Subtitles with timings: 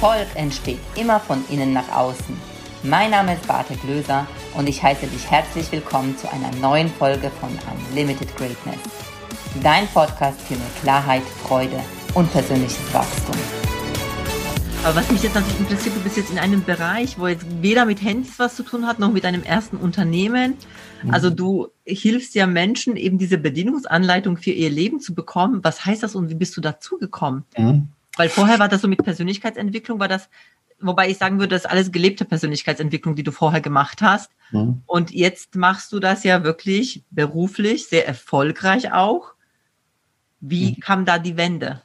[0.00, 2.36] Erfolg entsteht immer von innen nach außen.
[2.84, 7.32] Mein Name ist Bartek Löser und ich heiße dich herzlich willkommen zu einer neuen Folge
[7.40, 7.48] von
[7.90, 8.78] Unlimited Greatness.
[9.60, 11.80] Dein Podcast für mehr Klarheit, Freude
[12.14, 13.34] und persönliches Wachstum.
[14.84, 17.84] Aber was mich jetzt natürlich interessiert, du bist jetzt in einem Bereich, wo jetzt weder
[17.84, 20.54] mit Handys was zu tun hat, noch mit einem ersten Unternehmen.
[21.02, 21.10] Mhm.
[21.10, 25.58] Also du hilfst ja Menschen, eben diese Bedienungsanleitung für ihr Leben zu bekommen.
[25.64, 27.44] Was heißt das und wie bist du dazu gekommen?
[27.56, 27.88] Mhm.
[28.18, 30.28] Weil vorher war das so mit Persönlichkeitsentwicklung, war das,
[30.80, 34.32] wobei ich sagen würde, das ist alles gelebte Persönlichkeitsentwicklung, die du vorher gemacht hast.
[34.50, 34.82] Mhm.
[34.86, 39.34] Und jetzt machst du das ja wirklich beruflich, sehr erfolgreich auch.
[40.40, 40.80] Wie mhm.
[40.80, 41.82] kam da die Wende?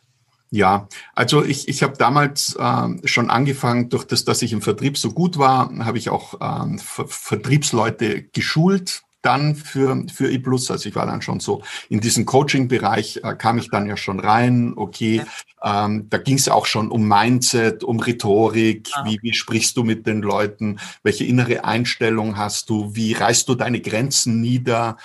[0.49, 4.97] Ja, also ich, ich habe damals äh, schon angefangen, durch das, dass ich im Vertrieb
[4.97, 10.41] so gut war, habe ich auch ähm, Ver Vertriebsleute geschult dann für, für E+.
[10.45, 14.19] Also ich war dann schon so in diesen Coaching-Bereich, äh, kam ich dann ja schon
[14.19, 14.73] rein.
[14.75, 15.23] Okay,
[15.63, 15.85] ja.
[15.85, 18.89] ähm, da ging es auch schon um Mindset, um Rhetorik.
[18.93, 19.05] Ah.
[19.05, 20.79] Wie, wie sprichst du mit den Leuten?
[21.01, 22.95] Welche innere Einstellung hast du?
[22.95, 24.97] Wie reißt du deine Grenzen nieder?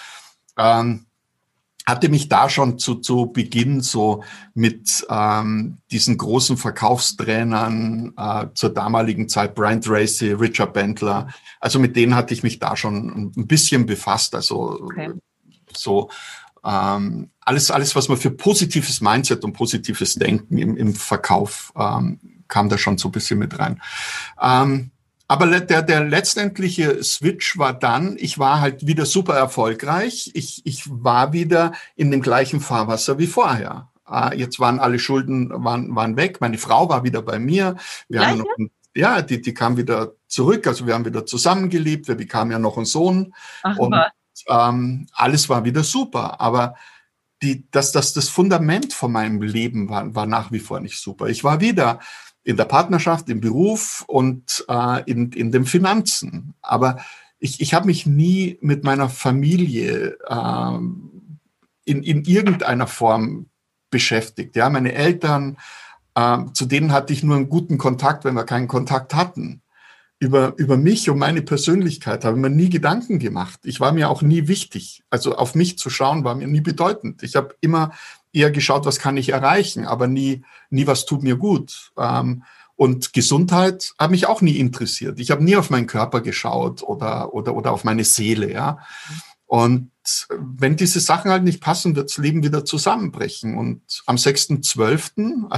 [0.58, 1.06] Ähm,
[1.88, 4.22] hatte mich da schon zu, zu Beginn so
[4.54, 11.28] mit ähm, diesen großen Verkaufstrainern äh, zur damaligen Zeit, Brian Tracy, Richard Bentler,
[11.60, 14.34] also mit denen hatte ich mich da schon ein bisschen befasst.
[14.34, 15.12] Also okay.
[15.72, 16.10] so
[16.62, 22.20] ähm, alles, alles, was man für positives Mindset und positives Denken im, im Verkauf ähm,
[22.48, 23.80] kam da schon so ein bisschen mit rein.
[24.40, 24.90] Ähm,
[25.28, 30.30] aber der, der letztendliche Switch war dann, ich war halt wieder super erfolgreich.
[30.32, 33.90] Ich, ich war wieder in dem gleichen Fahrwasser wie vorher.
[34.06, 36.40] Ah, jetzt waren alle Schulden waren, waren weg.
[36.40, 37.76] Meine Frau war wieder bei mir.
[38.08, 38.46] Wir haben noch,
[38.96, 40.66] ja, die, die kam wieder zurück.
[40.66, 42.08] Also wir haben wieder zusammengelebt.
[42.08, 43.34] Wir bekamen ja noch einen Sohn.
[43.62, 43.94] Ach, und
[44.46, 46.40] ähm, alles war wieder super.
[46.40, 46.74] Aber
[47.42, 51.26] die, das, das, das Fundament von meinem Leben war, war nach wie vor nicht super.
[51.26, 52.00] Ich war wieder
[52.48, 56.54] in der Partnerschaft, im Beruf und äh, in, in den Finanzen.
[56.62, 56.96] Aber
[57.38, 60.78] ich, ich habe mich nie mit meiner Familie äh,
[61.84, 63.50] in, in irgendeiner Form
[63.90, 64.56] beschäftigt.
[64.56, 65.58] Ja, meine Eltern,
[66.14, 69.60] äh, zu denen hatte ich nur einen guten Kontakt, wenn wir keinen Kontakt hatten.
[70.18, 73.60] Über, über mich und meine Persönlichkeit habe ich mir nie Gedanken gemacht.
[73.64, 75.04] Ich war mir auch nie wichtig.
[75.10, 77.22] Also auf mich zu schauen war mir nie bedeutend.
[77.22, 77.92] Ich habe immer
[78.32, 81.92] eher geschaut, was kann ich erreichen, aber nie, nie was tut mir gut.
[81.98, 82.44] Ähm,
[82.76, 85.18] und Gesundheit hat mich auch nie interessiert.
[85.18, 88.78] Ich habe nie auf meinen Körper geschaut oder, oder, oder auf meine Seele, ja.
[89.46, 89.90] Und
[90.30, 93.56] wenn diese Sachen halt nicht passen, wird das Leben wieder zusammenbrechen.
[93.56, 95.50] Und am 6.12.,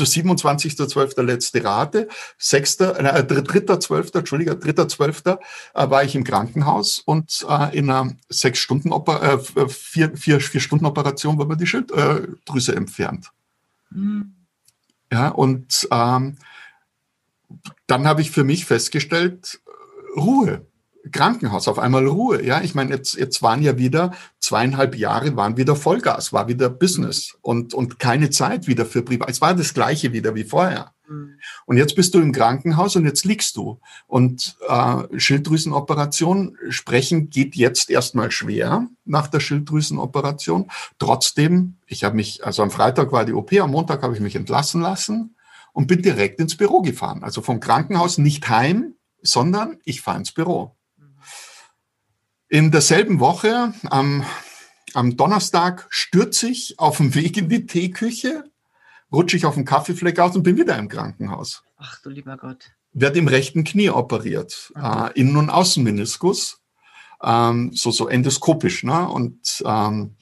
[0.00, 1.22] also 27.12.
[1.22, 5.38] letzte Rate, 6., äh, 3.12., Entschuldigung, 3.12.
[5.74, 9.38] Äh, war ich im Krankenhaus und äh, in einer sechs Stunden äh,
[9.68, 13.30] vier, vier, vier Stunden Operation wurde mir die Schilddrüse entfernt.
[13.90, 14.34] Mhm.
[15.10, 16.36] Ja, und ähm,
[17.86, 19.60] dann habe ich für mich festgestellt,
[20.16, 20.66] Ruhe.
[21.12, 22.44] Krankenhaus, auf einmal Ruhe.
[22.44, 26.68] Ja, ich meine, jetzt, jetzt waren ja wieder zweieinhalb Jahre, waren wieder Vollgas, war wieder
[26.68, 29.30] Business und, und keine Zeit wieder für Privat.
[29.30, 30.92] Es war das Gleiche wieder wie vorher.
[31.08, 31.38] Mhm.
[31.66, 33.80] Und jetzt bist du im Krankenhaus und jetzt liegst du.
[34.06, 40.70] Und äh, Schilddrüsenoperation sprechen geht jetzt erstmal schwer nach der Schilddrüsenoperation.
[40.98, 44.36] Trotzdem, ich habe mich, also am Freitag war die OP, am Montag habe ich mich
[44.36, 45.36] entlassen lassen
[45.72, 47.22] und bin direkt ins Büro gefahren.
[47.22, 50.77] Also vom Krankenhaus nicht heim, sondern ich fahre ins Büro.
[52.50, 54.24] In derselben Woche, am,
[54.94, 58.44] am Donnerstag, stürze ich auf dem Weg in die Teeküche,
[59.12, 61.62] rutsche ich auf den Kaffeefleck aus und bin wieder im Krankenhaus.
[61.76, 62.70] Ach du lieber Gott.
[62.94, 66.62] Werd im rechten Knie operiert, äh, Innen- und Außenmeniskus,
[67.22, 68.82] ähm, so, so endoskopisch.
[68.82, 69.06] Ne?
[69.06, 70.16] Und ähm,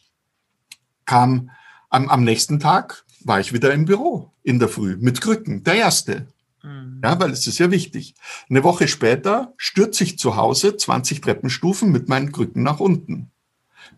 [1.05, 1.51] kam
[1.91, 5.77] am, am nächsten Tag, war ich wieder im Büro in der Früh mit Krücken, der
[5.77, 6.27] erste.
[6.67, 7.01] Mhm.
[7.05, 8.15] Ja, weil es ist ja wichtig.
[8.51, 13.31] Eine Woche später stürze ich zu Hause 20 Treppenstufen mit meinen Krücken nach unten.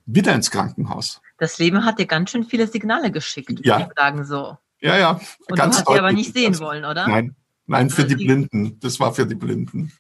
[0.05, 1.23] Wieder ins Krankenhaus.
[1.39, 3.81] Das Leben hat dir ganz schön viele Signale geschickt, ja.
[3.81, 4.59] ich sagen so.
[4.81, 5.21] Ja, ja.
[5.49, 7.09] Und ganz du hast die aber nicht sehen also, wollen, oder?
[7.09, 7.35] Nein,
[7.67, 8.79] nein, für die Blinden.
[8.81, 9.93] Das war für die Blinden.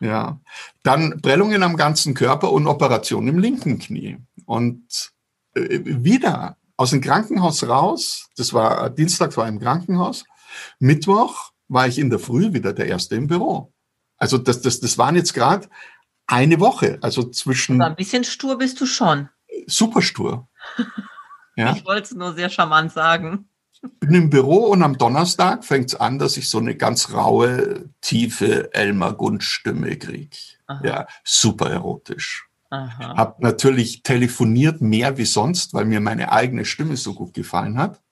[0.00, 0.40] Ja.
[0.82, 4.18] Dann Prellungen am ganzen Körper und Operation im linken Knie.
[4.46, 5.12] Und
[5.54, 10.24] äh, wieder aus dem Krankenhaus raus, das war Dienstag, war im Krankenhaus,
[10.78, 13.72] Mittwoch war ich in der Früh wieder der Erste im Büro.
[14.16, 15.68] Also das, das, das waren jetzt gerade
[16.26, 16.98] eine Woche.
[17.02, 17.80] Also zwischen.
[17.80, 19.28] Aber ein bisschen stur bist du schon.
[19.66, 20.48] Super stur.
[21.56, 21.74] ja.
[21.74, 23.48] Ich wollte es nur sehr charmant sagen.
[24.00, 27.90] Bin im Büro und am Donnerstag fängt es an, dass ich so eine ganz raue,
[28.00, 30.36] tiefe Elmar Gund-Stimme kriege.
[30.82, 32.48] Ja, super erotisch.
[32.70, 33.16] Aha.
[33.16, 38.02] Hab natürlich telefoniert mehr wie sonst, weil mir meine eigene Stimme so gut gefallen hat.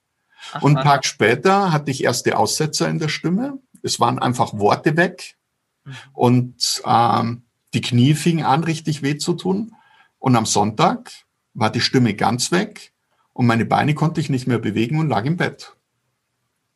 [0.52, 3.58] Ach, und einen Tag später hatte ich erste Aussetzer in der Stimme.
[3.82, 5.36] Es waren einfach Worte weg.
[5.84, 5.94] Mhm.
[6.12, 7.42] Und ähm,
[7.74, 9.74] die Knie fingen an, richtig weh zu tun.
[10.18, 11.10] Und am Sonntag
[11.54, 12.92] war die Stimme ganz weg
[13.32, 15.76] und meine Beine konnte ich nicht mehr bewegen und lag im Bett.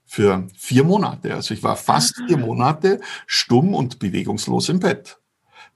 [0.04, 1.34] Für vier Monate.
[1.34, 2.40] Also ich war fast vier ah.
[2.40, 5.18] Monate stumm und bewegungslos im Bett.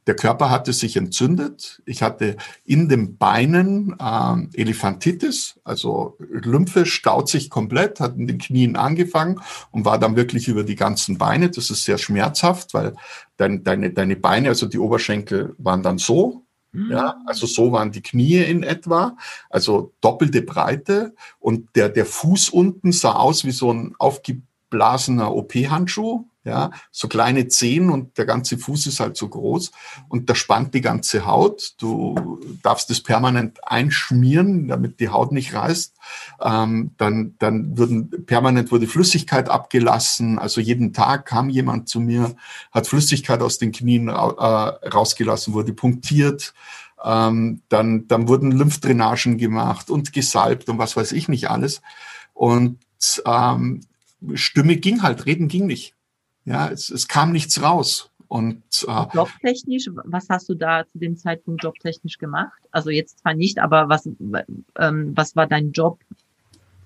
[0.07, 1.81] Der Körper hatte sich entzündet.
[1.87, 8.39] Ich hatte in den Beinen ähm, Elephantitis, also Lymphe staut sich komplett, hat in den
[8.39, 9.41] Knien angefangen
[9.71, 11.51] und war dann wirklich über die ganzen Beine.
[11.51, 12.95] Das ist sehr schmerzhaft, weil
[13.37, 16.47] dein, deine, deine Beine, also die Oberschenkel waren dann so.
[16.73, 16.91] Mhm.
[16.91, 19.17] Ja, also so waren die Knie in etwa,
[19.51, 23.95] also doppelte Breite und der, der Fuß unten sah aus wie so ein
[24.73, 29.71] aufgeblasener OP-Handschuh, ja, so kleine Zehen und der ganze Fuß ist halt so groß
[30.09, 31.75] und da spannt die ganze Haut.
[31.79, 35.95] Du darfst es permanent einschmieren, damit die Haut nicht reißt.
[36.41, 40.41] Ähm, dann, dann würden, permanent wurde Flüssigkeit abgelassen.
[40.41, 42.35] Also jeden Tag kam jemand zu mir,
[42.73, 46.55] hat Flüssigkeit aus den Knien äh, rausgelassen, wurde punktiert.
[47.05, 51.83] Ähm, dann, dann wurden Lymphdrainagen gemacht und gesalbt und was weiß ich nicht alles.
[52.35, 52.79] Und
[53.27, 53.83] ähm,
[54.35, 55.95] Stimme ging halt, reden ging nicht.
[56.45, 58.11] Ja, es, es kam nichts raus.
[58.29, 62.63] Und äh, jobtechnisch, was hast du da zu dem Zeitpunkt jobtechnisch gemacht?
[62.71, 64.09] Also jetzt zwar nicht, aber was,
[64.79, 66.01] ähm, was war dein Job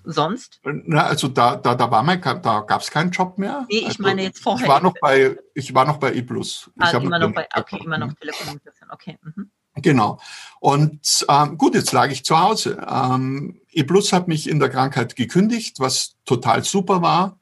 [0.03, 0.59] sonst?
[0.63, 3.65] Na, also da, da, da war mein, da gab es keinen Job mehr.
[3.69, 4.65] Nee, ich also, meine jetzt vorher.
[4.65, 6.19] Ich war noch bei, ich war noch bei E+.
[6.19, 9.17] Ich ah, immer noch bei, okay, immer noch Telekommunikation, okay.
[9.23, 9.49] Mhm.
[9.81, 10.19] Genau.
[10.59, 12.85] Und ähm, gut, jetzt lag ich zu Hause.
[12.89, 17.37] Ähm, E Plus hat mich in der Krankheit gekündigt, was total super war.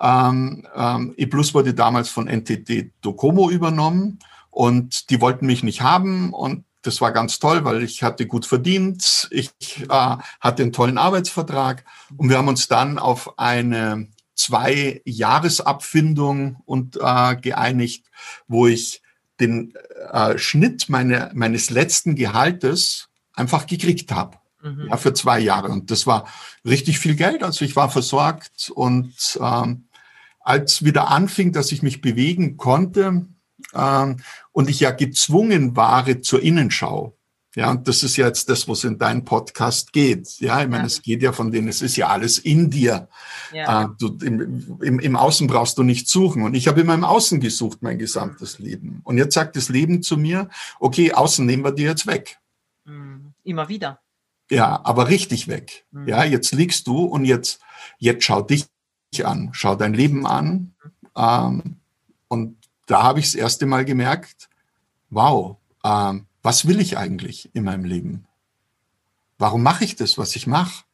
[0.00, 4.18] Ähm, ähm, ePlus wurde damals von NTT Docomo übernommen
[4.50, 8.46] und die wollten mich nicht haben und das war ganz toll, weil ich hatte gut
[8.46, 9.50] verdient, ich
[9.82, 11.84] äh, hatte einen tollen Arbeitsvertrag
[12.16, 18.06] und wir haben uns dann auf eine zwei Jahresabfindung und äh, geeinigt,
[18.48, 19.02] wo ich
[19.40, 19.74] den
[20.12, 24.38] äh, Schnitt meine, meines letzten Gehaltes einfach gekriegt habe.
[24.62, 24.88] Mhm.
[24.90, 25.68] Ja, für zwei Jahre.
[25.68, 26.28] Und das war
[26.64, 27.42] richtig viel Geld.
[27.42, 29.88] Also ich war versorgt und ähm,
[30.40, 33.26] als wieder anfing, dass ich mich bewegen konnte
[33.74, 34.16] ähm,
[34.52, 37.16] und ich ja gezwungen war zur Innenschau.
[37.56, 40.38] Ja, und das ist ja jetzt das, was in deinem Podcast geht.
[40.38, 40.86] Ja, ich meine, ja.
[40.86, 43.08] es geht ja von denen, es ist ja alles in dir.
[43.52, 43.84] Ja.
[43.84, 46.44] Äh, du, im, im, Im Außen brauchst du nicht suchen.
[46.44, 49.00] Und ich habe immer im Außen gesucht, mein gesamtes Leben.
[49.02, 50.48] Und jetzt sagt das Leben zu mir,
[50.78, 52.38] okay, außen nehmen wir dir jetzt weg.
[52.84, 53.34] Mhm.
[53.42, 54.00] Immer wieder.
[54.48, 55.84] Ja, aber richtig weg.
[55.90, 56.06] Mhm.
[56.06, 57.60] Ja, jetzt liegst du und jetzt,
[57.98, 58.66] jetzt schau dich
[59.24, 60.74] an, schau dein Leben an.
[61.16, 61.80] Ähm,
[62.28, 64.48] und da habe ich das erste Mal gemerkt,
[65.10, 68.26] wow, ähm, was will ich eigentlich in meinem Leben?
[69.38, 70.84] Warum mache ich das, was ich mache?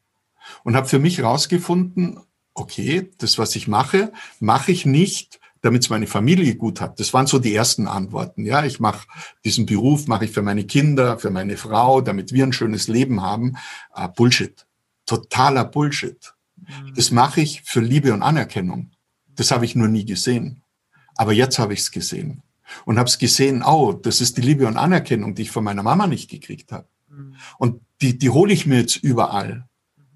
[0.62, 2.20] Und habe für mich herausgefunden,
[2.54, 7.00] okay, das, was ich mache, mache ich nicht, damit es meine Familie gut hat.
[7.00, 8.44] Das waren so die ersten Antworten.
[8.44, 9.06] Ja, ich mache
[9.44, 13.22] diesen Beruf, mache ich für meine Kinder, für meine Frau, damit wir ein schönes Leben
[13.22, 13.56] haben.
[13.94, 14.66] Äh, Bullshit,
[15.06, 16.34] totaler Bullshit.
[16.94, 18.92] Das mache ich für Liebe und Anerkennung.
[19.34, 20.62] Das habe ich nur nie gesehen.
[21.16, 22.42] Aber jetzt habe ich es gesehen.
[22.84, 25.82] Und habe es gesehen, oh, das ist die Liebe und Anerkennung, die ich von meiner
[25.82, 26.88] Mama nicht gekriegt habe.
[27.58, 29.68] Und die, die hole ich mir jetzt überall.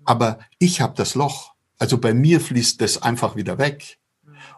[0.05, 1.55] Aber ich habe das Loch.
[1.79, 3.99] Also bei mir fließt das einfach wieder weg.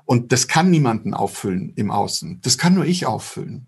[0.05, 2.41] Und das kann niemanden auffüllen im Außen.
[2.43, 3.67] Das kann nur ich auffüllen.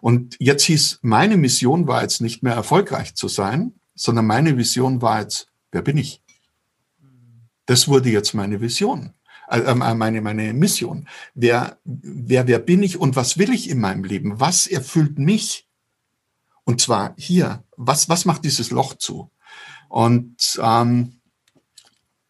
[0.00, 5.02] Und jetzt hieß, meine Mission war jetzt nicht mehr erfolgreich zu sein, sondern meine Vision
[5.02, 6.22] war jetzt, wer bin ich?
[7.66, 9.12] Das wurde jetzt meine Vision,
[9.50, 11.08] äh, äh, meine, meine Mission.
[11.34, 14.40] Wer, wer, wer bin ich und was will ich in meinem Leben?
[14.40, 15.68] Was erfüllt mich?
[16.64, 17.64] Und zwar hier.
[17.76, 19.30] Was, was macht dieses Loch zu?
[19.88, 21.20] Und ähm,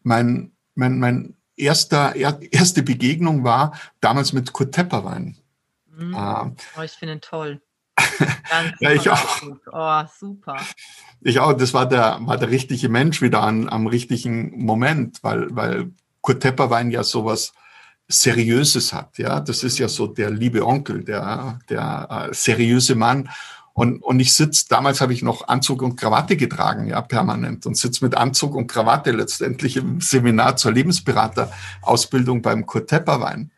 [0.01, 5.37] mein, mein, mein erster, er, erste Begegnung war damals mit Kurt Tepperwein.
[5.85, 6.13] Mhm.
[6.15, 7.61] Äh, oh, ich finde ihn toll.
[8.79, 9.41] Ja, ich auch.
[9.71, 10.57] Oh, super.
[11.21, 15.47] Ich auch, das war der, war der richtige Mensch wieder an, am richtigen Moment, weil,
[15.55, 17.53] weil Kurt Tepperwein ja sowas
[18.07, 19.39] Seriöses hat, ja.
[19.39, 23.29] Das ist ja so der liebe Onkel, der, der äh, seriöse Mann.
[23.73, 27.77] Und, und ich sitze, damals habe ich noch Anzug und Krawatte getragen, ja, permanent und
[27.77, 33.51] sitze mit Anzug und Krawatte letztendlich im Seminar zur Lebensberaterausbildung beim Kurt Tepperwein.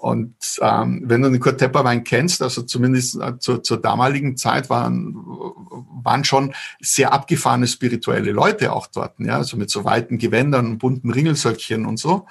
[0.00, 4.70] Und ähm, wenn du den Kurt Tepperwein kennst, also zumindest äh, zu, zur damaligen Zeit
[4.70, 5.14] waren,
[6.02, 10.78] waren schon sehr abgefahrene spirituelle Leute auch dort, ja, also mit so weiten Gewändern und
[10.78, 12.26] bunten Ringelsöckchen und so.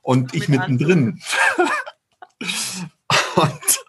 [0.00, 1.20] Und ich mittendrin.
[3.36, 3.80] und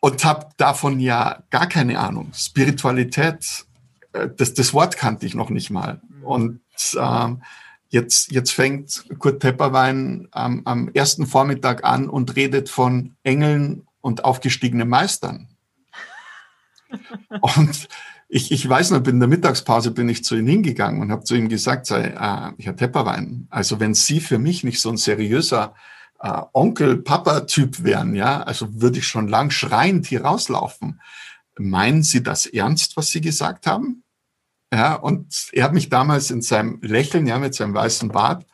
[0.00, 2.30] und habe davon ja gar keine Ahnung.
[2.34, 3.64] Spiritualität,
[4.12, 6.02] äh, das, das Wort kannte ich noch nicht mal.
[6.22, 6.60] Und
[6.98, 7.42] ähm,
[7.94, 14.24] Jetzt, jetzt fängt Kurt Tepperwein am, am ersten Vormittag an und redet von Engeln und
[14.24, 15.46] aufgestiegenen Meistern.
[17.40, 17.88] Und
[18.28, 21.34] ich, ich weiß noch, in der Mittagspause bin ich zu ihm hingegangen und habe zu
[21.34, 25.74] ihm gesagt, sei, äh, Herr Tepperwein, also wenn Sie für mich nicht so ein seriöser
[26.20, 31.00] äh, Onkel-Papa-Typ wären, ja, also würde ich schon lang schreiend hier rauslaufen.
[31.58, 34.03] Meinen Sie das ernst, was Sie gesagt haben?
[34.74, 38.44] Ja, und er hat mich damals in seinem Lächeln, ja, mit seinem weißen Bart,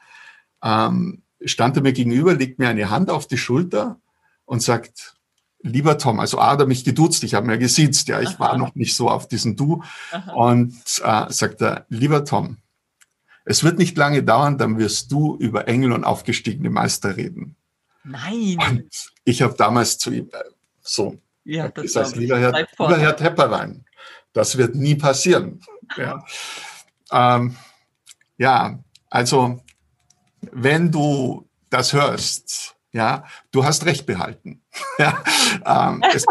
[0.62, 3.98] ähm, stand er mir gegenüber, legt mir eine Hand auf die Schulter
[4.44, 5.16] und sagt,
[5.62, 8.40] lieber Tom, also A, hat er mich geduzt, ich habe mir gesiezt, ja, ich Aha.
[8.40, 9.82] war noch nicht so auf diesen Du.
[10.10, 10.32] Aha.
[10.32, 12.58] Und äh, sagt er, lieber Tom,
[13.46, 17.56] es wird nicht lange dauern, dann wirst du über Engel und aufgestiegene Meister reden.
[18.04, 18.58] Nein.
[18.68, 20.44] Und ich habe damals zu ihm äh,
[20.82, 23.84] so ja, das gesagt, lieber Herr, lieber Herr Tepperwein,
[24.32, 25.60] das wird nie passieren.
[25.96, 26.24] Ja.
[27.12, 27.56] Ähm,
[28.38, 28.78] ja,
[29.10, 29.62] also
[30.40, 34.62] wenn du das hörst, ja, du hast recht behalten.
[34.98, 35.22] ja,
[35.64, 36.24] ähm, es,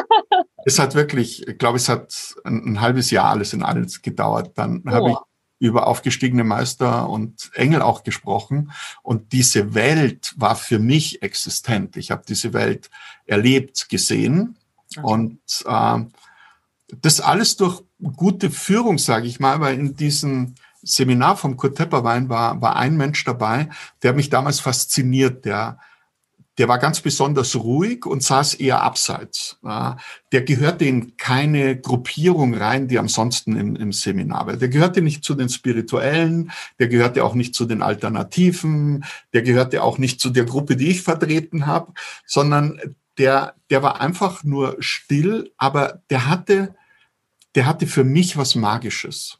[0.65, 4.57] es, hat wirklich, ich glaube, es hat ein, ein, halbes Jahr alles in alles gedauert.
[4.57, 4.91] Dann oh.
[4.91, 5.17] habe ich
[5.59, 8.71] über aufgestiegene Meister und Engel auch gesprochen.
[9.03, 11.97] Und diese Welt war für mich existent.
[11.97, 12.89] Ich habe diese Welt
[13.25, 14.57] erlebt, gesehen.
[15.01, 15.99] Und äh,
[16.87, 22.29] das alles durch gute Führung, sage ich mal, weil in diesem Seminar vom Kurt Tepperwein
[22.29, 23.69] war, war ein Mensch dabei,
[24.03, 25.77] der mich damals fasziniert, der
[26.59, 29.57] der war ganz besonders ruhig und saß eher abseits.
[29.63, 34.57] Der gehörte in keine Gruppierung rein, die ansonsten im, im Seminar war.
[34.57, 39.81] Der gehörte nicht zu den Spirituellen, der gehörte auch nicht zu den Alternativen, der gehörte
[39.81, 41.93] auch nicht zu der Gruppe, die ich vertreten habe,
[42.25, 42.77] sondern
[43.17, 46.75] der, der war einfach nur still, aber der hatte,
[47.59, 49.37] der hatte für mich was Magisches.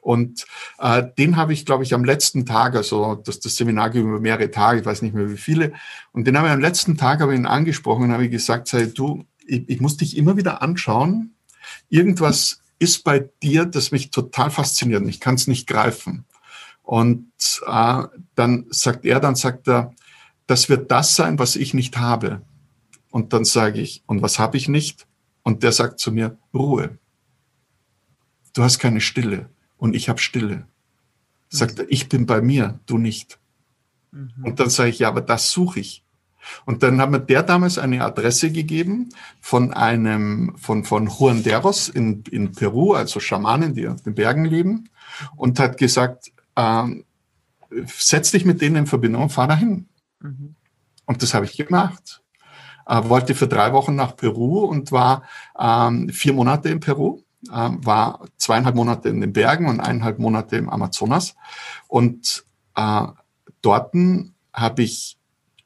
[0.00, 0.46] Und
[0.78, 4.20] äh, den habe ich, glaube ich, am letzten Tag, also das, das Seminar ging über
[4.20, 5.74] mehrere Tage, ich weiß nicht mehr wie viele,
[6.12, 9.26] und den habe ich am letzten Tag ich ihn angesprochen und habe gesagt, sei du,
[9.46, 11.34] ich, ich muss dich immer wieder anschauen.
[11.90, 15.06] Irgendwas ist bei dir, das mich total fasziniert.
[15.06, 16.24] Ich kann es nicht greifen.
[16.82, 17.30] Und
[17.66, 18.02] äh,
[18.34, 19.92] dann sagt er, dann sagt er,
[20.46, 22.40] das wird das sein, was ich nicht habe.
[23.10, 25.06] Und dann sage ich, und was habe ich nicht?
[25.42, 26.96] Und der sagt zu mir, Ruhe.
[28.58, 30.66] Du hast keine Stille und ich habe Stille.
[31.48, 33.38] Sagt er, ich bin bei mir, du nicht.
[34.10, 34.32] Mhm.
[34.42, 36.02] Und dann sage ich, ja, aber das suche ich.
[36.64, 39.10] Und dann hat mir der damals eine Adresse gegeben
[39.40, 44.90] von einem, von, von Juanderos in, in Peru, also Schamanen, die auf den Bergen leben,
[45.36, 47.04] und hat gesagt, ähm,
[47.86, 49.86] setz dich mit denen in Verbindung und fahr dahin.
[50.18, 50.56] Mhm.
[51.06, 52.24] Und das habe ich gemacht.
[52.86, 55.22] Äh, wollte für drei Wochen nach Peru und war
[55.56, 60.68] ähm, vier Monate in Peru war zweieinhalb Monate in den Bergen und eineinhalb Monate im
[60.68, 61.36] Amazonas.
[61.86, 63.06] Und äh,
[63.62, 63.94] dort
[64.52, 65.16] habe ich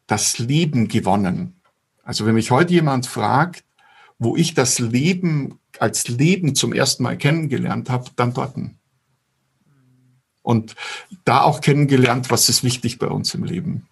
[0.06, 1.60] das Leben gewonnen.
[2.02, 3.64] Also wenn mich heute jemand fragt,
[4.18, 8.54] wo ich das Leben als Leben zum ersten Mal kennengelernt habe, dann dort.
[10.42, 10.76] Und
[11.24, 13.88] da auch kennengelernt, was ist wichtig bei uns im Leben.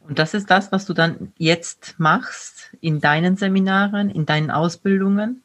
[0.00, 5.42] Und das ist das, was du dann jetzt machst in deinen Seminaren, in deinen Ausbildungen?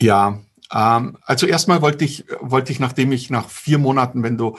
[0.00, 0.40] Ja,
[0.72, 4.56] ähm, also erstmal wollte ich, wollte ich, nachdem ich nach vier Monaten, wenn du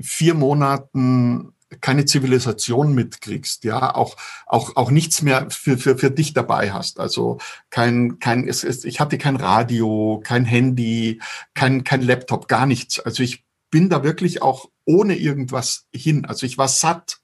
[0.00, 6.32] vier Monaten keine Zivilisation mitkriegst, ja, auch, auch, auch nichts mehr für, für, für dich
[6.32, 7.00] dabei hast.
[7.00, 7.38] Also
[7.70, 11.20] kein, kein, es, es, ich hatte kein Radio, kein Handy,
[11.54, 13.00] kein, kein Laptop, gar nichts.
[13.00, 16.24] Also ich bin da wirklich auch ohne irgendwas hin.
[16.26, 17.18] Also ich war satt.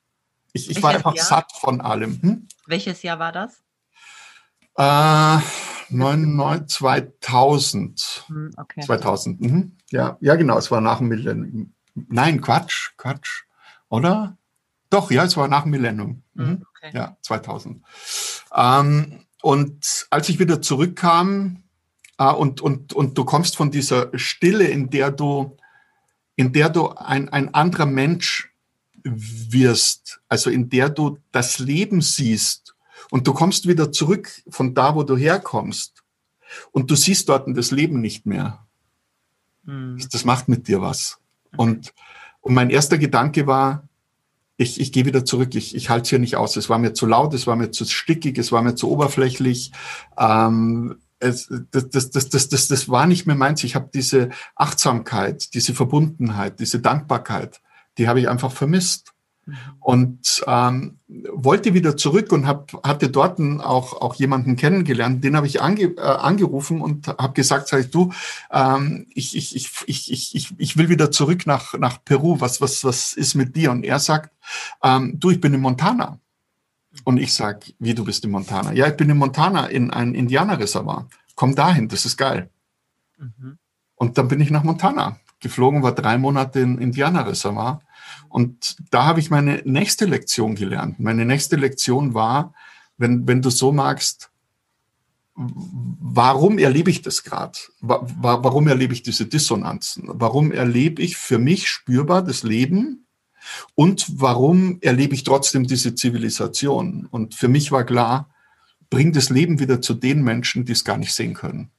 [0.52, 1.26] Ich, ich war einfach Jahr?
[1.26, 2.20] satt von allem.
[2.22, 2.48] Hm?
[2.66, 3.62] Welches Jahr war das?
[4.76, 5.38] Äh,
[5.90, 8.24] 99, 2000.
[8.28, 8.80] Hm, okay.
[8.80, 9.40] 2000.
[9.40, 9.76] Mhm.
[9.90, 10.56] Ja, ja, genau.
[10.58, 11.74] Es war nach dem Millennium.
[11.94, 13.42] Nein, Quatsch, Quatsch.
[13.88, 14.38] Oder?
[14.88, 16.22] Doch, ja, es war nach dem Millennium.
[16.36, 16.66] Hm, mhm.
[16.76, 16.90] Okay.
[16.94, 17.84] Ja, 2000.
[18.54, 21.64] Ähm, und als ich wieder zurückkam
[22.18, 25.56] äh, und, und, und du kommst von dieser Stille, in der du,
[26.36, 28.52] in der du ein, ein anderer Mensch
[29.02, 32.74] wirst, also in der du das Leben siehst
[33.10, 36.02] und du kommst wieder zurück von da, wo du herkommst.
[36.72, 38.66] Und du siehst dort das Leben nicht mehr.
[39.64, 40.02] Mhm.
[40.10, 41.18] Das macht mit dir was.
[41.56, 41.92] Und,
[42.40, 43.88] und mein erster Gedanke war,
[44.56, 46.56] ich, ich gehe wieder zurück, ich, ich halte es hier nicht aus.
[46.56, 49.72] Es war mir zu laut, es war mir zu stickig, es war mir zu oberflächlich.
[50.18, 53.64] Ähm, es, das, das, das, das, das, das war nicht mehr meins.
[53.64, 57.60] Ich habe diese Achtsamkeit, diese Verbundenheit, diese Dankbarkeit,
[57.98, 59.12] die habe ich einfach vermisst.
[59.80, 60.98] Und ähm,
[61.32, 65.82] wollte wieder zurück und hab, hatte dort auch, auch jemanden kennengelernt, den habe ich ange,
[65.82, 68.12] äh, angerufen und habe gesagt, sag ich, du,
[68.50, 72.84] ähm, ich, ich, ich, ich, ich, ich will wieder zurück nach, nach Peru, was, was,
[72.84, 73.70] was ist mit dir?
[73.70, 74.30] Und er sagt,
[74.82, 76.18] ähm, du, ich bin in Montana.
[77.04, 78.72] Und ich sag, wie du bist in Montana?
[78.72, 81.06] Ja, ich bin in Montana in ein Indianerreservat.
[81.34, 82.50] Komm dahin, das ist geil.
[83.18, 83.58] Mhm.
[83.94, 87.80] Und dann bin ich nach Montana geflogen, war drei Monate in Indianerreservat
[88.30, 91.00] und da habe ich meine nächste Lektion gelernt.
[91.00, 92.54] Meine nächste Lektion war,
[92.96, 94.30] wenn, wenn du so magst,
[95.34, 97.58] warum erlebe ich das gerade?
[97.80, 100.04] Warum erlebe ich diese Dissonanzen?
[100.06, 103.06] Warum erlebe ich für mich spürbar das Leben?
[103.74, 107.08] Und warum erlebe ich trotzdem diese Zivilisation?
[107.10, 108.30] Und für mich war klar,
[108.90, 111.70] bring das Leben wieder zu den Menschen, die es gar nicht sehen können.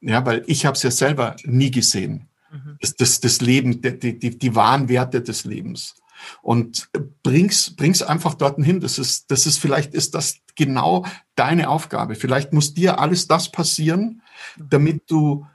[0.00, 2.27] Ja, weil ich habe es ja selber nie gesehen.
[2.50, 2.78] Mhm.
[2.80, 5.94] Das, das, das Leben, die, die, die wahren Werte des Lebens.
[6.42, 6.88] Und
[7.22, 8.80] bring's, bring's einfach dorthin hin.
[8.80, 12.14] Das ist, das ist, vielleicht ist das genau deine Aufgabe.
[12.14, 14.22] Vielleicht muss dir alles das passieren,
[14.56, 14.66] mhm.
[14.70, 15.46] damit du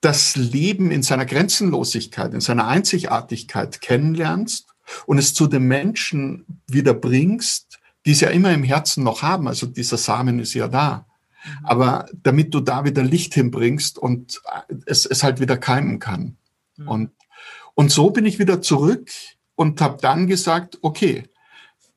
[0.00, 4.68] das Leben in seiner Grenzenlosigkeit, in seiner Einzigartigkeit kennenlernst
[5.06, 9.48] und es zu den Menschen wieder bringst, die es ja immer im Herzen noch haben.
[9.48, 11.05] Also dieser Samen ist ja da.
[11.46, 11.66] Mhm.
[11.66, 14.40] Aber damit du da wieder Licht hinbringst und
[14.86, 16.36] es, es halt wieder keimen kann.
[16.76, 16.88] Mhm.
[16.88, 17.10] Und,
[17.74, 19.10] und so bin ich wieder zurück
[19.54, 21.24] und habe dann gesagt, okay,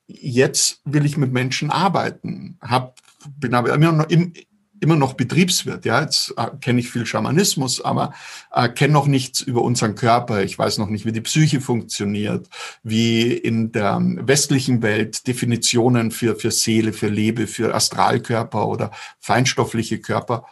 [0.07, 2.57] jetzt will ich mit Menschen arbeiten.
[2.61, 2.99] Hab,
[3.37, 4.33] bin aber immer noch, im,
[4.81, 5.85] immer noch Betriebswirt.
[5.85, 8.13] Ja, jetzt äh, kenne ich viel Schamanismus, aber
[8.53, 10.43] äh, kenne noch nichts über unseren Körper.
[10.43, 12.47] Ich weiß noch nicht, wie die Psyche funktioniert,
[12.83, 19.99] wie in der westlichen Welt Definitionen für für Seele, für Lebe, für Astralkörper oder feinstoffliche
[19.99, 20.45] Körper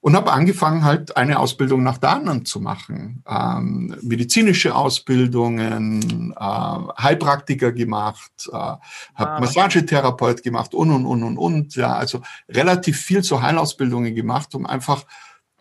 [0.00, 3.22] und habe angefangen, halt eine Ausbildung nach der anderen zu machen.
[3.28, 8.80] Ähm, medizinische Ausbildungen, äh, Heilpraktiker gemacht, äh, habe
[9.14, 11.76] ah, Massagetherapeut gemacht und, und, und, und, und.
[11.76, 15.04] Ja, also relativ viel zu Heilausbildungen gemacht, um einfach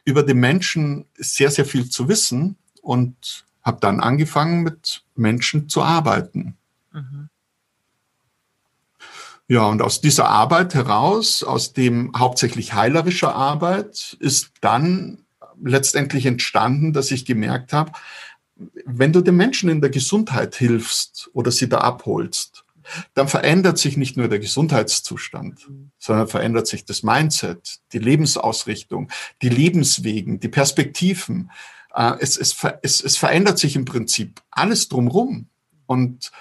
[0.06, 5.84] über den Menschen sehr, sehr viel zu wissen und habe dann angefangen, mit Menschen zu
[5.84, 6.58] arbeiten.
[6.94, 7.30] Mhm.
[9.52, 15.26] Ja, und aus dieser Arbeit heraus, aus dem hauptsächlich heilerischer Arbeit, ist dann
[15.60, 17.92] letztendlich entstanden, dass ich gemerkt habe,
[18.86, 22.64] wenn du den Menschen in der Gesundheit hilfst oder sie da abholst,
[23.16, 29.10] dann verändert sich nicht nur der Gesundheitszustand, sondern verändert sich das Mindset, die Lebensausrichtung,
[29.42, 31.50] die Lebenswegen, die Perspektiven.
[31.96, 35.48] Äh, es, es, es, es verändert sich im Prinzip alles drumherum.
[35.88, 36.32] Und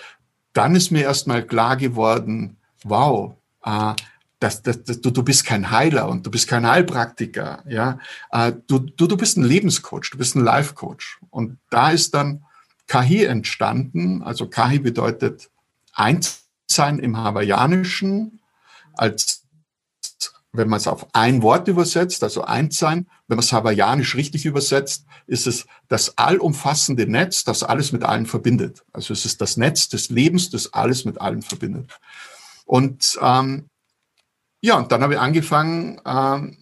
[0.53, 3.95] dann ist mir erstmal klar geworden, wow, äh,
[4.41, 7.99] das, das, das, du, du bist kein Heiler und du bist kein Heilpraktiker, ja.
[8.31, 11.19] Äh, du, du, du bist ein Lebenscoach, du bist ein Life-Coach.
[11.31, 12.45] Und da ist dann
[12.87, 14.23] Kahi entstanden.
[14.23, 15.51] Also Kahi bedeutet
[15.93, 18.41] Einssein im Hawaiianischen,
[18.95, 19.43] als
[20.53, 25.05] wenn man es auf ein Wort übersetzt, also Einssein, wenn man es hawaiianisch richtig übersetzt,
[25.27, 28.83] ist es das allumfassende Netz, das alles mit allen verbindet.
[28.93, 31.91] Also es ist das Netz des Lebens, das alles mit allen verbindet.
[32.69, 33.71] Und ähm,
[34.61, 36.59] ja, und dann habe ich angefangen, ähm,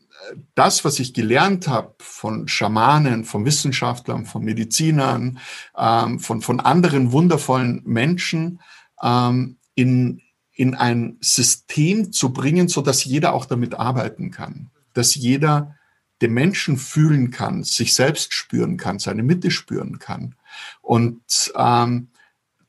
[0.55, 5.41] das, was ich gelernt habe von Schamanen, von Wissenschaftlern, von Medizinern,
[5.77, 8.61] ähm, von, von anderen wundervollen Menschen
[9.03, 15.17] ähm, in, in ein System zu bringen, so dass jeder auch damit arbeiten kann, dass
[15.17, 15.75] jeder
[16.23, 20.37] den Menschen fühlen kann, sich selbst spüren kann, seine Mitte spüren kann.
[20.83, 22.09] Und ähm,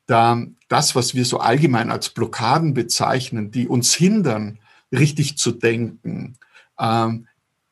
[0.07, 4.59] da das, was wir so allgemein als Blockaden bezeichnen, die uns hindern,
[4.91, 6.37] richtig zu denken,
[6.79, 7.27] ähm,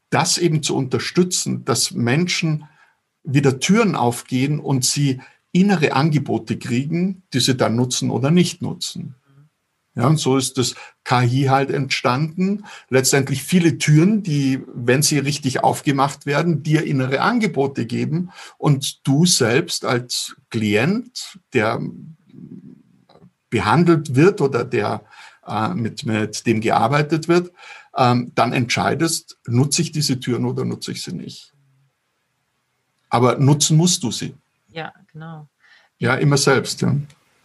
[0.09, 2.65] das eben zu unterstützen, dass Menschen
[3.23, 5.21] wieder Türen aufgehen und sie
[5.51, 9.15] innere Angebote kriegen, die sie dann nutzen oder nicht nutzen.
[9.95, 12.65] Ja, und so ist das KI halt entstanden.
[12.89, 19.25] Letztendlich viele Türen, die, wenn sie richtig aufgemacht werden, dir innere Angebote geben und du
[19.25, 21.79] selbst als Klient, der
[23.49, 25.03] behandelt wird oder der
[25.45, 27.51] äh, mit, mit dem gearbeitet wird,
[27.95, 31.53] ähm, dann entscheidest, nutze ich diese Türen oder nutze ich sie nicht.
[33.09, 34.35] Aber nutzen musst du sie.
[34.69, 35.47] Ja, genau.
[35.97, 36.81] Ja, immer selbst.
[36.81, 36.95] Ja.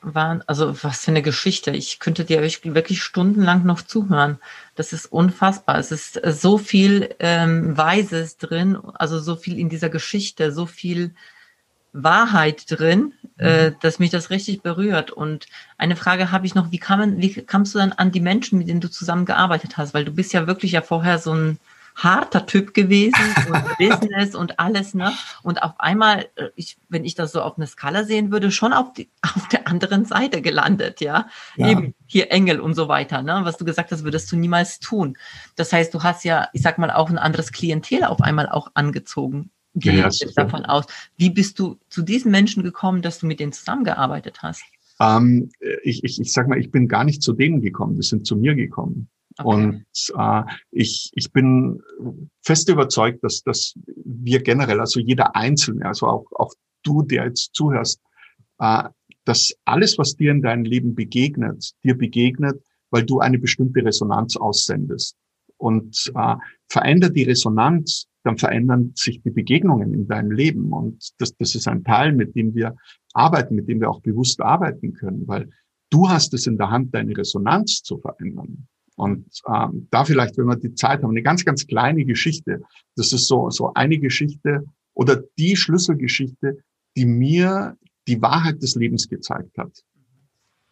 [0.03, 1.73] Waren, also was für eine Geschichte.
[1.73, 4.39] Ich könnte dir wirklich stundenlang noch zuhören.
[4.75, 5.79] Das ist unfassbar.
[5.79, 11.15] Es ist so viel ähm, Weises drin, also so viel in dieser Geschichte, so viel
[11.93, 13.77] Wahrheit drin, äh, mhm.
[13.81, 15.11] dass mich das richtig berührt.
[15.11, 15.47] Und
[15.79, 18.69] eine Frage habe ich noch, wie, kam, wie kamst du dann an die Menschen, mit
[18.69, 19.95] denen du zusammengearbeitet hast?
[19.95, 21.59] Weil du bist ja wirklich ja vorher so ein
[21.97, 25.13] harter Typ gewesen und Business und alles, ne?
[25.43, 28.73] Und auf einmal, äh, ich, wenn ich das so auf einer Skala sehen würde, schon
[28.73, 31.29] auf, die, auf der anderen Seite gelandet, ja?
[31.57, 31.69] ja?
[31.69, 33.41] Eben hier Engel und so weiter, ne?
[33.43, 35.17] Was du gesagt hast, würdest du niemals tun.
[35.57, 38.71] Das heißt, du hast ja, ich sag mal, auch ein anderes Klientel auf einmal auch
[38.75, 39.51] angezogen.
[39.75, 40.85] Gehe ja, jetzt davon aus.
[41.17, 44.63] Wie bist du zu diesen Menschen gekommen, dass du mit denen zusammengearbeitet hast?
[45.01, 45.51] Ähm,
[45.83, 48.37] ich, ich, ich sag mal, ich bin gar nicht zu denen gekommen, die sind zu
[48.37, 49.09] mir gekommen.
[49.39, 49.49] Okay.
[49.49, 49.85] Und
[50.17, 51.81] äh, ich, ich bin
[52.43, 56.53] fest überzeugt, dass, dass wir generell, also jeder Einzelne, also auch, auch
[56.83, 58.01] du, der jetzt zuhörst,
[58.59, 58.85] äh,
[59.25, 64.37] dass alles, was dir in deinem Leben begegnet, dir begegnet, weil du eine bestimmte Resonanz
[64.37, 65.17] aussendest.
[65.61, 66.37] Und äh,
[66.69, 70.73] verändert die Resonanz, dann verändern sich die Begegnungen in deinem Leben.
[70.73, 72.77] Und das, das ist ein Teil, mit dem wir
[73.13, 75.51] arbeiten, mit dem wir auch bewusst arbeiten können, weil
[75.91, 78.67] du hast es in der Hand, deine Resonanz zu verändern.
[78.97, 82.63] Und ähm, da vielleicht, wenn wir die Zeit haben, eine ganz, ganz kleine Geschichte.
[82.97, 86.63] Das ist so, so eine Geschichte oder die Schlüsselgeschichte,
[86.97, 89.85] die mir die Wahrheit des Lebens gezeigt hat.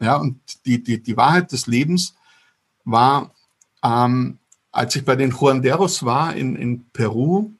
[0.01, 2.15] Ja, und die, die, die Wahrheit des Lebens
[2.85, 3.35] war,
[3.83, 4.39] ähm,
[4.79, 7.51] als ich bei den Juanderos war in, in Peru,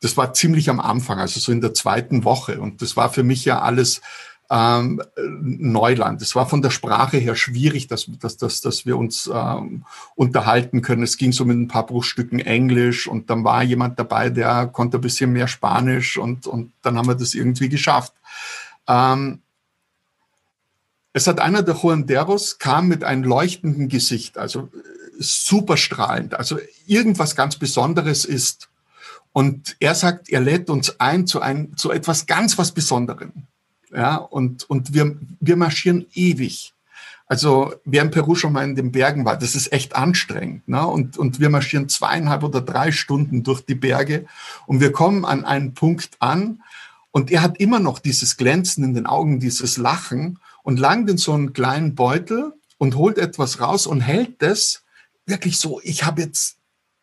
[0.00, 2.60] das war ziemlich am Anfang, also so in der zweiten Woche.
[2.60, 4.00] Und das war für mich ja alles
[4.50, 6.22] ähm, Neuland.
[6.22, 10.82] Es war von der Sprache her schwierig, dass, dass, dass, dass wir uns ähm, unterhalten
[10.82, 11.02] können.
[11.02, 14.98] Es ging so mit ein paar Bruchstücken Englisch und dann war jemand dabei, der konnte
[14.98, 18.12] ein bisschen mehr Spanisch und, und dann haben wir das irgendwie geschafft.
[18.86, 19.40] Ähm,
[21.12, 24.68] es hat einer der Juanderos kam mit einem leuchtenden Gesicht, also
[25.18, 28.68] super strahlend, also irgendwas ganz Besonderes ist.
[29.32, 33.32] Und er sagt, er lädt uns ein zu, ein, zu etwas ganz was Besonderem.
[33.90, 36.74] Ja, und, und wir, wir marschieren ewig.
[37.26, 40.66] Also wer in Peru schon mal in den Bergen war, das ist echt anstrengend.
[40.66, 40.86] Ne?
[40.86, 44.26] Und, und wir marschieren zweieinhalb oder drei Stunden durch die Berge
[44.66, 46.62] und wir kommen an einen Punkt an
[47.10, 51.18] und er hat immer noch dieses Glänzen in den Augen, dieses Lachen und langt in
[51.18, 54.84] so einen kleinen Beutel und holt etwas raus und hält das
[55.28, 56.56] wirklich so, ich habe jetzt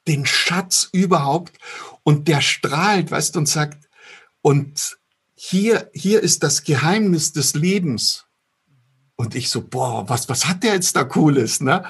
[0.08, 1.58] den Schatz überhaupt
[2.04, 3.90] und der strahlt, weißt du, und sagt,
[4.42, 4.98] und
[5.34, 8.26] hier, hier ist das Geheimnis des Lebens.
[9.16, 11.86] Und ich so, boah, was, was hat der jetzt da Cooles, ne?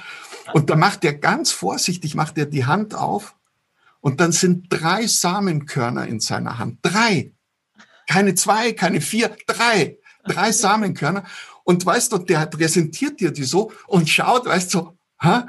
[0.53, 3.35] Und da macht er ganz vorsichtig, macht er die Hand auf
[3.99, 6.77] und dann sind drei Samenkörner in seiner Hand.
[6.83, 7.33] Drei.
[8.07, 9.97] Keine zwei, keine vier, drei.
[10.23, 11.23] Drei Samenkörner.
[11.63, 15.43] Und weißt du, der präsentiert dir die so und schaut, weißt du, hä?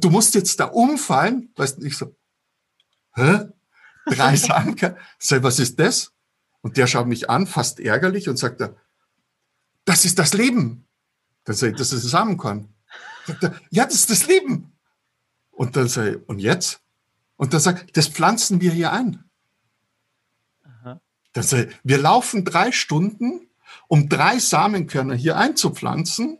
[0.00, 1.52] Du musst jetzt da umfallen.
[1.56, 2.14] Weißt du, ich so,
[3.14, 3.48] hä?
[4.06, 4.96] Drei Samenkörner?
[5.18, 6.12] Sag, was ist das?
[6.60, 8.60] Und der schaut mich an, fast ärgerlich und sagt,
[9.84, 10.86] das ist das Leben.
[11.44, 12.68] Dann sage ich, das ist das Samenkorn.
[13.26, 14.72] Sagt er, ja, das ist das Leben.
[15.50, 16.80] Und dann sage ich, und jetzt?
[17.36, 19.24] Und dann sagt er, das pflanzen wir hier ein.
[21.32, 23.48] Dann sage ich, wir laufen drei Stunden,
[23.88, 26.38] um drei Samenkörner hier einzupflanzen.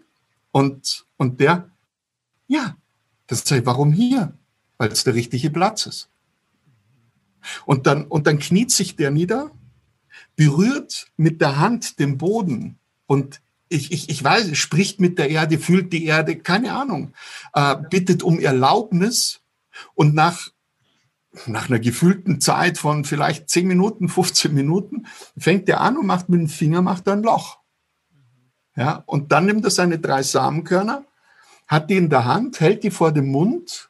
[0.50, 1.70] Und, und der,
[2.52, 2.76] ja,
[3.26, 4.36] das ich, warum hier?
[4.76, 6.08] Weil es der richtige Platz ist.
[7.64, 9.50] Und dann, und dann kniet sich der nieder
[10.36, 15.58] berührt mit der Hand den Boden und ich, ich, ich weiß, spricht mit der Erde,
[15.58, 17.14] fühlt die Erde, keine Ahnung,
[17.54, 19.40] äh, bittet um Erlaubnis
[19.94, 20.50] und nach,
[21.46, 25.06] nach einer gefühlten Zeit von vielleicht 10 Minuten, 15 Minuten,
[25.38, 27.60] fängt er an und macht mit dem Finger macht ein Loch.
[28.76, 31.04] Ja, und dann nimmt er seine drei Samenkörner,
[31.72, 33.88] hat die in der Hand, hält die vor dem Mund,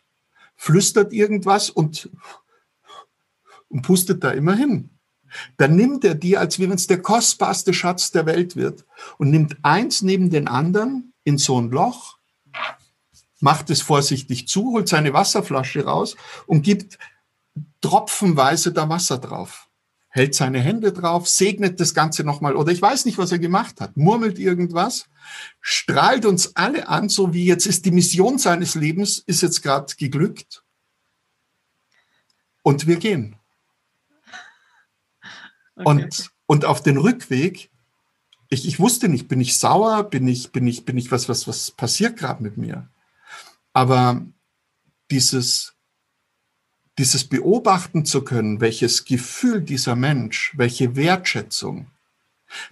[0.56, 2.08] flüstert irgendwas und,
[3.68, 4.92] und pustet da immer hin
[5.56, 8.84] dann nimmt er die, als wenn es der kostbarste Schatz der Welt wird
[9.18, 12.18] und nimmt eins neben den anderen in so ein Loch,
[13.40, 16.16] macht es vorsichtig zu, holt seine Wasserflasche raus
[16.46, 16.98] und gibt
[17.80, 19.68] tropfenweise da Wasser drauf.
[20.14, 23.80] Hält seine Hände drauf, segnet das Ganze nochmal oder ich weiß nicht, was er gemacht
[23.80, 25.06] hat, murmelt irgendwas,
[25.62, 29.94] strahlt uns alle an, so wie jetzt ist die Mission seines Lebens, ist jetzt gerade
[29.96, 30.64] geglückt.
[32.60, 33.36] Und wir gehen.
[35.76, 35.88] Okay.
[35.88, 37.70] Und, und auf den Rückweg,
[38.50, 41.48] ich, ich wusste nicht, bin ich sauer, bin ich, bin ich, bin ich, was, was,
[41.48, 42.90] was passiert gerade mit mir?
[43.72, 44.26] Aber
[45.10, 45.72] dieses,
[47.02, 51.88] dieses beobachten zu können, welches Gefühl dieser Mensch, welche Wertschätzung,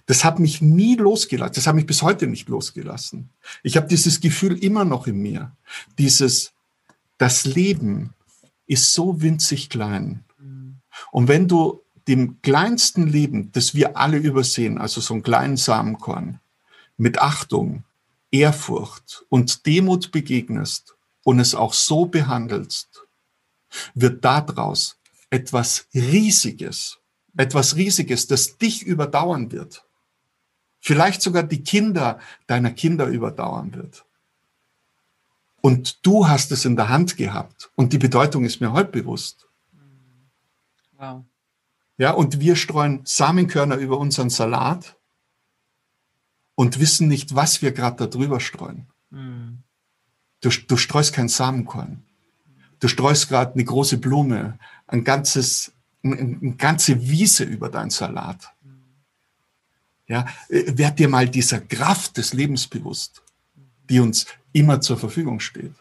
[0.05, 1.53] das hat mich nie losgelassen.
[1.55, 3.29] Das hat mich bis heute nicht losgelassen.
[3.61, 5.51] Ich habe dieses Gefühl immer noch in mir.
[5.97, 6.53] Dieses,
[7.17, 8.13] das Leben
[8.67, 10.23] ist so winzig klein.
[11.11, 16.39] Und wenn du dem kleinsten Leben, das wir alle übersehen, also so einen kleinen Samenkorn,
[16.95, 17.83] mit Achtung,
[18.31, 22.90] Ehrfurcht und Demut begegnest und es auch so behandelst,
[23.93, 24.97] wird daraus
[25.29, 26.99] etwas Riesiges,
[27.37, 29.85] etwas Riesiges, das dich überdauern wird.
[30.79, 34.05] Vielleicht sogar die Kinder deiner Kinder überdauern wird.
[35.61, 37.71] Und du hast es in der Hand gehabt.
[37.75, 39.47] Und die Bedeutung ist mir heute bewusst.
[40.93, 41.23] Wow.
[41.97, 44.97] Ja, und wir streuen Samenkörner über unseren Salat
[46.55, 48.87] und wissen nicht, was wir gerade darüber streuen.
[49.11, 49.63] Mhm.
[50.41, 52.03] Du, du streust kein Samenkorn.
[52.81, 55.71] Du streust gerade eine große Blume, ein ganzes,
[56.03, 58.51] eine, ganze Wiese über deinen Salat.
[60.07, 63.21] Ja, äh, werd dir mal dieser Kraft des Lebens bewusst,
[63.89, 65.80] die uns immer zur Verfügung steht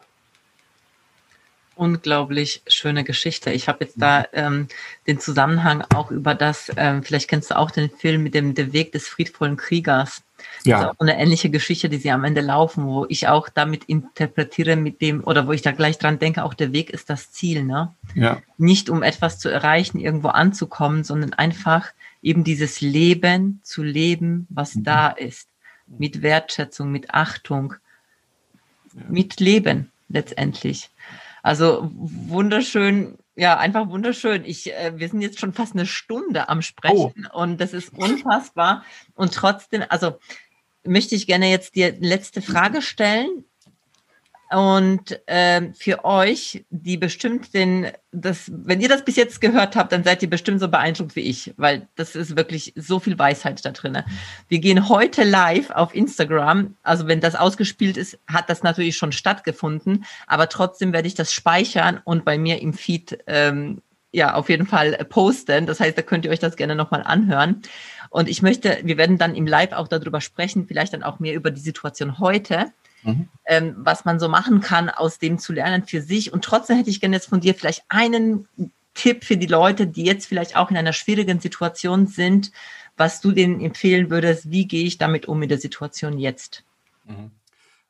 [1.81, 3.51] unglaublich schöne Geschichte.
[3.51, 4.69] Ich habe jetzt da ähm,
[5.07, 8.75] den Zusammenhang auch über das, ähm, vielleicht kennst du auch den Film mit dem Der
[8.75, 10.23] Weg des friedvollen Kriegers.
[10.65, 10.77] Ja.
[10.77, 13.85] Das ist auch eine ähnliche Geschichte, die sie am Ende laufen, wo ich auch damit
[13.85, 17.33] interpretiere mit dem, oder wo ich da gleich dran denke, auch der Weg ist das
[17.33, 17.95] Ziel, ne?
[18.15, 18.43] Ja.
[18.59, 24.75] Nicht um etwas zu erreichen, irgendwo anzukommen, sondern einfach eben dieses Leben zu leben, was
[24.75, 24.85] mhm.
[24.85, 25.49] da ist.
[25.87, 27.75] Mit Wertschätzung, mit Achtung,
[28.93, 29.01] ja.
[29.09, 30.91] mit Leben letztendlich.
[31.43, 34.45] Also wunderschön, ja, einfach wunderschön.
[34.45, 37.43] Ich, äh, wir sind jetzt schon fast eine Stunde am Sprechen oh.
[37.43, 38.85] und das ist unfassbar.
[39.15, 40.19] Und trotzdem, also
[40.85, 43.45] möchte ich gerne jetzt die letzte Frage stellen.
[44.53, 49.93] Und äh, für euch, die bestimmt den, das, wenn ihr das bis jetzt gehört habt,
[49.93, 53.65] dann seid ihr bestimmt so beeindruckt wie ich, weil das ist wirklich so viel Weisheit
[53.65, 54.03] da drin.
[54.49, 56.75] Wir gehen heute live auf Instagram.
[56.83, 61.33] Also wenn das ausgespielt ist, hat das natürlich schon stattgefunden, aber trotzdem werde ich das
[61.33, 65.67] speichern und bei mir im Feed ähm, ja auf jeden Fall posten.
[65.67, 67.63] Das heißt, da könnt ihr euch das gerne nochmal anhören.
[68.09, 71.35] Und ich möchte, wir werden dann im Live auch darüber sprechen, vielleicht dann auch mehr
[71.35, 73.29] über die Situation heute mhm.
[73.47, 76.33] ähm, was man so machen kann, aus dem zu lernen für sich.
[76.33, 78.49] Und trotzdem hätte ich gerne jetzt von dir vielleicht einen
[78.95, 82.51] Tipp für die Leute, die jetzt vielleicht auch in einer schwierigen Situation sind,
[82.97, 86.65] was du denen empfehlen würdest, wie gehe ich damit um mit der Situation jetzt?
[87.07, 87.31] Mhm.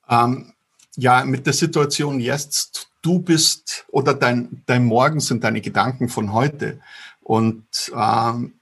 [0.09, 0.53] Ähm,
[0.96, 6.33] ja, mit der Situation jetzt, du bist oder dein, dein Morgen sind deine Gedanken von
[6.33, 6.81] heute.
[7.23, 8.55] Und ähm,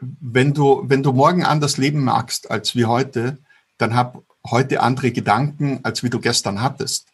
[0.00, 3.38] wenn, du, wenn du morgen anders leben magst als wie heute,
[3.78, 7.08] dann hab heute andere Gedanken, als wie du gestern hattest.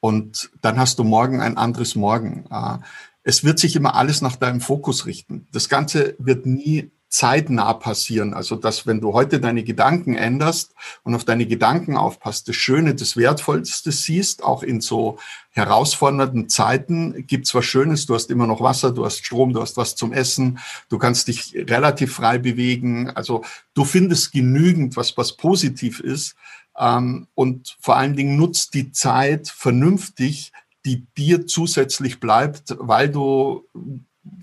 [0.00, 2.46] Und dann hast du morgen ein anderes Morgen.
[2.50, 2.78] Äh,
[3.22, 5.46] es wird sich immer alles nach deinem Fokus richten.
[5.52, 8.32] Das Ganze wird nie zeitnah passieren.
[8.32, 12.94] Also, dass wenn du heute deine Gedanken änderst und auf deine Gedanken aufpasst, das Schöne,
[12.94, 15.18] das Wertvollste siehst, auch in so
[15.50, 18.06] herausfordernden Zeiten gibt's was Schönes.
[18.06, 21.26] Du hast immer noch Wasser, du hast Strom, du hast was zum Essen, du kannst
[21.26, 23.10] dich relativ frei bewegen.
[23.10, 26.36] Also, du findest genügend, was, was positiv ist.
[26.80, 30.52] Ähm, und vor allen Dingen nutzt die Zeit vernünftig,
[30.86, 33.68] die dir zusätzlich bleibt, weil du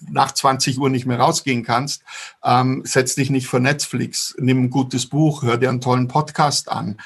[0.10, 2.04] nach 20 Uhr nicht mehr rausgehen kannst,
[2.44, 6.70] ähm, setz dich nicht vor Netflix, nimm ein gutes Buch, hör dir einen tollen Podcast
[6.70, 6.98] an,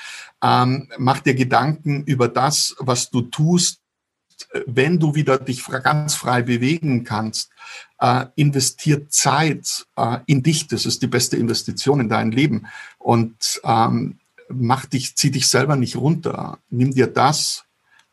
[0.44, 3.80] ähm, mach dir Gedanken über das, was du tust,
[4.65, 7.52] wenn du wieder dich ganz frei bewegen kannst.
[8.00, 12.67] Äh, investiert Zeit äh, in dich, das ist die beste Investition in dein Leben.
[12.98, 14.20] Und ähm,
[14.54, 16.60] mach dich, zieh dich selber nicht runter.
[16.70, 17.66] Nimm dir das,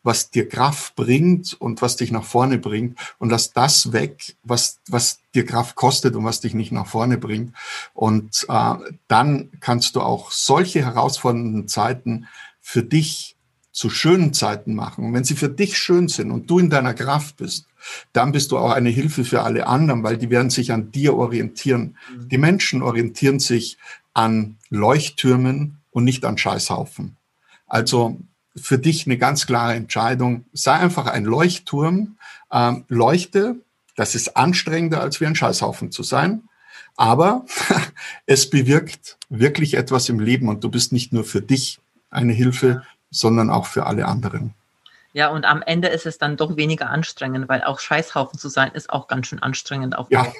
[0.03, 4.79] was dir Kraft bringt und was dich nach vorne bringt und lass das weg, was,
[4.87, 7.53] was dir Kraft kostet und was dich nicht nach vorne bringt.
[7.93, 8.75] Und äh,
[9.07, 12.27] dann kannst du auch solche herausfordernden Zeiten
[12.61, 13.35] für dich
[13.71, 15.05] zu schönen Zeiten machen.
[15.05, 17.65] Und wenn sie für dich schön sind und du in deiner Kraft bist,
[18.13, 21.15] dann bist du auch eine Hilfe für alle anderen, weil die werden sich an dir
[21.15, 21.97] orientieren.
[22.13, 22.29] Mhm.
[22.29, 23.77] Die Menschen orientieren sich
[24.13, 27.17] an Leuchttürmen und nicht an Scheißhaufen.
[27.67, 28.19] Also
[28.55, 30.45] für dich eine ganz klare Entscheidung.
[30.53, 32.17] Sei einfach ein Leuchtturm,
[32.51, 33.55] ähm, leuchte.
[33.95, 36.43] Das ist anstrengender, als wie ein Scheißhaufen zu sein.
[36.97, 37.45] Aber
[38.25, 42.83] es bewirkt wirklich etwas im Leben und du bist nicht nur für dich eine Hilfe,
[43.11, 44.53] sondern auch für alle anderen.
[45.13, 48.71] Ja, und am Ende ist es dann doch weniger anstrengend, weil auch Scheißhaufen zu sein
[48.73, 49.97] ist auch ganz schön anstrengend.
[49.97, 50.31] Auf ja.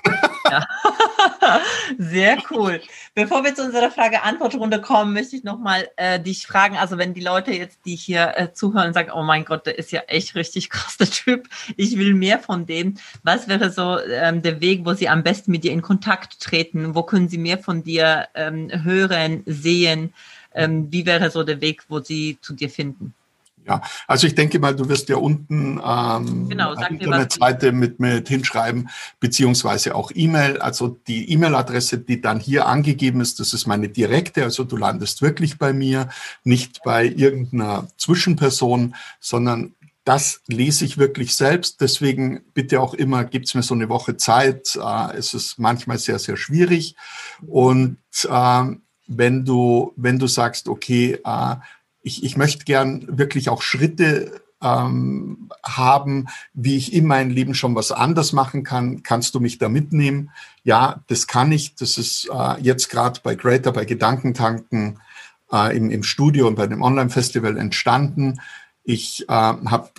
[0.49, 0.67] ja.
[2.01, 2.79] Sehr cool.
[3.13, 7.19] Bevor wir zu unserer Frage-Antwort-Runde kommen, möchte ich nochmal äh, dich fragen, also wenn die
[7.19, 10.69] Leute jetzt, die hier äh, zuhören, sagen, oh mein Gott, der ist ja echt richtig
[10.69, 12.95] krass, der Typ, ich will mehr von dem.
[13.23, 16.95] Was wäre so ähm, der Weg, wo sie am besten mit dir in Kontakt treten?
[16.95, 20.13] Wo können sie mehr von dir ähm, hören, sehen?
[20.53, 23.13] Ähm, wie wäre so der Weg, wo sie zu dir finden?
[23.69, 28.27] Ja, also ich denke mal, du wirst ja unten ähm, genau, eine Internetseite mit, mit
[28.27, 30.57] hinschreiben, beziehungsweise auch E-Mail.
[30.57, 34.43] Also die E-Mail-Adresse, die dann hier angegeben ist, das ist meine direkte.
[34.43, 36.09] Also du landest wirklich bei mir,
[36.43, 41.79] nicht bei irgendeiner Zwischenperson, sondern das lese ich wirklich selbst.
[41.79, 44.75] Deswegen bitte auch immer, gibt es mir so eine Woche Zeit.
[44.75, 46.95] Äh, es ist manchmal sehr, sehr schwierig.
[47.45, 48.63] Und äh,
[49.05, 51.55] wenn du, wenn du sagst, okay, äh,
[52.09, 57.75] ich, ich möchte gern wirklich auch Schritte ähm, haben, wie ich in meinem Leben schon
[57.75, 59.03] was anders machen kann.
[59.03, 60.31] Kannst du mich da mitnehmen?
[60.63, 61.75] Ja, das kann ich.
[61.75, 64.99] Das ist äh, jetzt gerade bei Greater, bei Gedankentanken
[65.53, 68.41] äh, im, im Studio und bei dem Online-Festival entstanden.
[68.83, 69.91] Ich äh, habe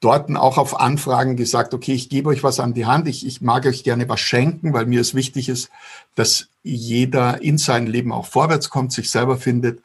[0.00, 3.40] dort auch auf Anfragen gesagt, okay, ich gebe euch was an die Hand, ich, ich
[3.40, 5.70] mag euch gerne was schenken, weil mir es wichtig ist,
[6.14, 9.82] dass jeder in sein Leben auch vorwärts kommt, sich selber findet.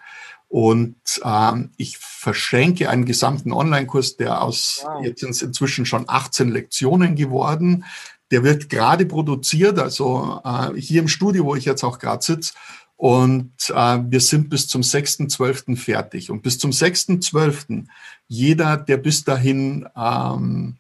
[0.54, 5.04] Und ähm, ich verschenke einen gesamten Online-Kurs, der aus wow.
[5.04, 7.86] jetzt sind inzwischen schon 18 Lektionen geworden.
[8.30, 12.54] Der wird gerade produziert, also äh, hier im Studio, wo ich jetzt auch gerade sitze.
[12.98, 15.76] Und äh, wir sind bis zum 6.12.
[15.76, 16.30] fertig.
[16.30, 17.86] Und bis zum 6.12.
[18.28, 20.76] jeder, der bis dahin ähm,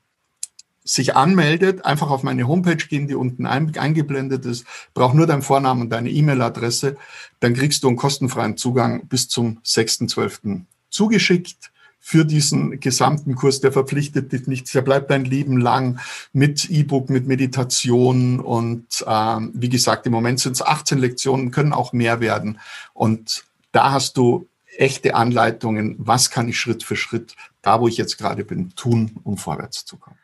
[0.83, 5.41] sich anmeldet, einfach auf meine Homepage gehen, die unten ein, eingeblendet ist, braucht nur deinen
[5.41, 6.97] Vornamen und deine E-Mail-Adresse,
[7.39, 10.61] dann kriegst du einen kostenfreien Zugang bis zum 6.12.
[10.89, 11.71] zugeschickt
[12.05, 16.01] für diesen gesamten Kurs, der verpflichtet dich nicht, der bleibt dein Leben lang
[16.33, 21.71] mit E-Book, mit Meditation und ähm, wie gesagt, im Moment sind es 18 Lektionen, können
[21.71, 22.59] auch mehr werden
[22.93, 27.95] und da hast du echte Anleitungen, was kann ich Schritt für Schritt, da wo ich
[27.95, 30.17] jetzt gerade bin, tun, um vorwärts zu kommen.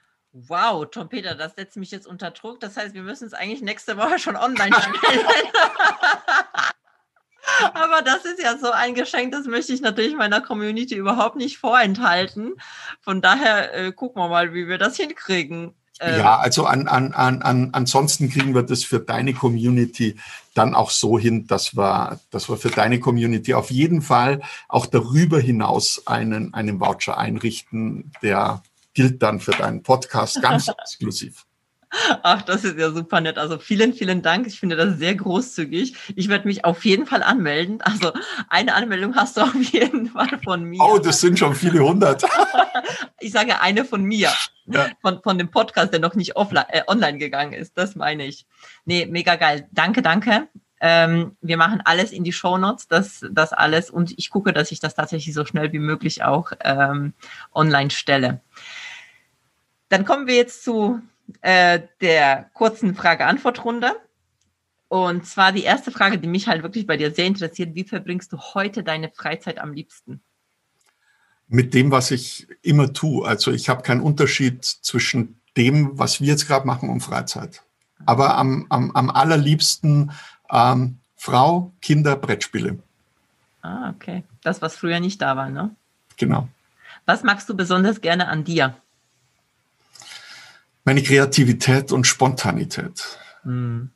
[0.47, 2.59] Wow, Tom Peter, das setzt mich jetzt unter Druck.
[2.59, 5.25] Das heißt, wir müssen es eigentlich nächste Woche schon online stellen.
[7.73, 11.57] Aber das ist ja so ein Geschenk, das möchte ich natürlich meiner Community überhaupt nicht
[11.57, 12.53] vorenthalten.
[13.01, 15.73] Von daher äh, gucken wir mal, wie wir das hinkriegen.
[15.99, 20.17] Ähm, ja, also an, an, an, an, ansonsten kriegen wir das für deine Community
[20.53, 24.85] dann auch so hin, dass wir, dass wir für deine Community auf jeden Fall auch
[24.85, 28.63] darüber hinaus einen, einen Voucher einrichten, der
[28.99, 31.45] gilt dann für deinen Podcast ganz exklusiv.
[32.21, 33.37] Ach, das ist ja super nett.
[33.37, 34.45] Also vielen, vielen Dank.
[34.45, 35.95] Ich finde das sehr großzügig.
[36.17, 37.79] Ich werde mich auf jeden Fall anmelden.
[37.79, 38.11] Also
[38.49, 40.81] eine Anmeldung hast du auf jeden Fall von mir.
[40.81, 42.25] Oh, das sind schon viele hundert.
[43.21, 44.33] ich sage eine von mir.
[44.65, 44.89] Ja.
[45.01, 47.77] Von, von dem Podcast, der noch nicht offline, äh, online gegangen ist.
[47.77, 48.45] Das meine ich.
[48.83, 49.69] Nee, mega geil.
[49.71, 50.49] Danke, danke.
[50.81, 53.89] Ähm, wir machen alles in die Show Notes, das, das alles.
[53.89, 57.13] Und ich gucke, dass ich das tatsächlich so schnell wie möglich auch ähm,
[57.53, 58.41] online stelle.
[59.89, 61.01] Dann kommen wir jetzt zu
[61.41, 63.95] äh, der kurzen Frage-Antwort-Runde.
[64.87, 67.75] Und zwar die erste Frage, die mich halt wirklich bei dir sehr interessiert.
[67.75, 70.21] Wie verbringst du heute deine Freizeit am liebsten?
[71.47, 73.27] Mit dem, was ich immer tue.
[73.27, 77.63] Also ich habe keinen Unterschied zwischen dem, was wir jetzt gerade machen, und Freizeit.
[78.05, 80.11] Aber am, am, am allerliebsten
[80.51, 82.79] ähm, Frau, Kinder, Brettspiele.
[83.61, 84.23] Ah, okay.
[84.41, 85.75] Das, was früher nicht da war, ne?
[86.17, 86.47] Genau.
[87.05, 88.75] Was magst du besonders gerne an dir?
[90.89, 93.19] Meine Kreativität und Spontanität.
[93.43, 93.91] Hm.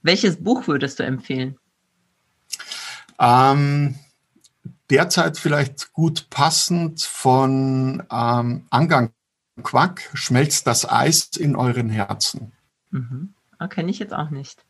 [0.00, 1.58] Welches Buch würdest du empfehlen?
[3.18, 3.96] Ähm,
[4.88, 9.12] derzeit vielleicht gut passend von ähm, Angang
[9.62, 12.52] Quack, Schmelzt das Eis in euren Herzen.
[12.90, 13.34] Mhm.
[13.58, 14.64] Ah, Kenne ich jetzt auch nicht.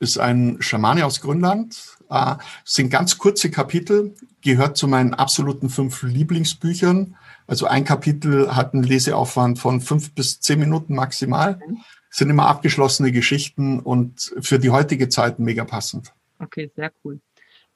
[0.00, 1.98] Ist ein Schamane aus Grönland.
[2.10, 7.16] Äh, sind ganz kurze Kapitel, gehört zu meinen absoluten fünf Lieblingsbüchern.
[7.46, 11.60] Also ein Kapitel hat einen Leseaufwand von fünf bis zehn Minuten maximal.
[11.66, 11.78] Mhm.
[12.10, 16.12] Sind immer abgeschlossene Geschichten und für die heutige Zeit mega passend.
[16.38, 17.20] Okay, sehr cool.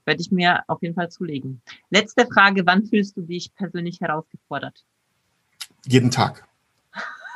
[0.04, 1.62] Werde ich mir auf jeden Fall zulegen.
[1.90, 4.84] Letzte Frage, wann fühlst du dich persönlich herausgefordert?
[5.86, 6.46] Jeden Tag.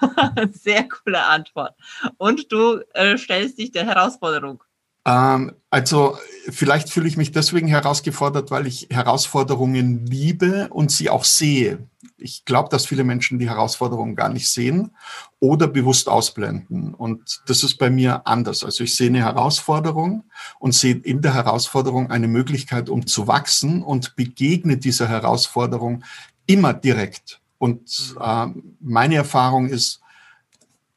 [0.52, 1.74] sehr coole Antwort.
[2.16, 4.62] Und du äh, stellst dich der Herausforderung.
[5.06, 6.18] Ähm, also
[6.50, 11.86] vielleicht fühle ich mich deswegen herausgefordert, weil ich Herausforderungen liebe und sie auch sehe.
[12.18, 14.96] Ich glaube, dass viele Menschen die Herausforderungen gar nicht sehen
[15.38, 16.94] oder bewusst ausblenden.
[16.94, 18.64] Und das ist bei mir anders.
[18.64, 20.24] Also ich sehe eine Herausforderung
[20.58, 26.04] und sehe in der Herausforderung eine Möglichkeit, um zu wachsen und begegne dieser Herausforderung
[26.46, 27.40] immer direkt.
[27.58, 28.46] Und äh,
[28.80, 30.00] meine Erfahrung ist,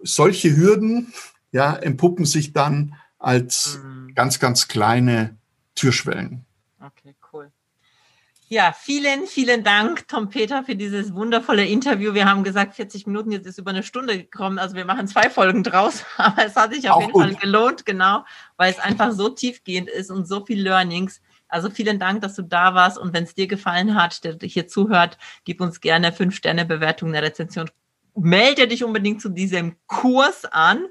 [0.01, 1.13] solche Hürden
[1.51, 4.15] ja, empuppen sich dann als mhm.
[4.15, 5.37] ganz, ganz kleine
[5.75, 6.45] Türschwellen.
[6.81, 7.51] Okay, cool.
[8.51, 12.15] Ja, vielen, vielen Dank, Tom Peter, für dieses wundervolle Interview.
[12.15, 14.57] Wir haben gesagt 40 Minuten, jetzt ist über eine Stunde gekommen.
[14.57, 17.23] Also wir machen zwei Folgen draus, aber es hat sich auf Auch jeden gut.
[17.23, 18.25] Fall gelohnt, genau,
[18.57, 21.21] weil es einfach so tiefgehend ist und so viel Learnings.
[21.47, 24.67] Also vielen Dank, dass du da warst und wenn es dir gefallen hat, der hier
[24.67, 27.69] zuhört, gib uns gerne fünf Sterne Bewertung, eine Rezension.
[28.15, 30.87] Melde dich unbedingt zu diesem Kurs an.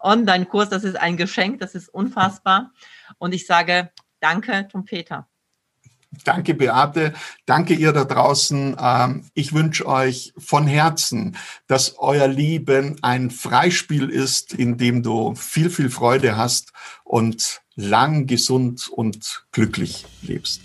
[0.00, 0.68] Online-Kurs.
[0.68, 2.72] Das ist ein Geschenk, das ist unfassbar.
[3.18, 5.28] Und ich sage danke, Tom Peter.
[6.24, 7.12] Danke, Beate.
[7.44, 8.76] Danke ihr da draußen.
[8.80, 11.36] Ähm, ich wünsche euch von Herzen,
[11.66, 16.72] dass euer Leben ein Freispiel ist, in dem du viel, viel Freude hast
[17.04, 20.62] und lang, gesund und glücklich lebst.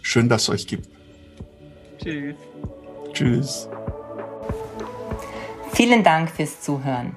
[0.00, 0.88] Schön, dass es euch gibt.
[1.98, 2.34] Tschüss.
[3.12, 3.68] Tschüss.
[5.74, 7.16] Vielen Dank fürs Zuhören.